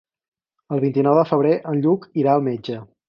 [0.77, 2.81] El vint-i-nou de febrer en Lluc irà al metge.